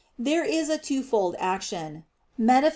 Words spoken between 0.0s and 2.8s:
There is a twofold action (Metaph.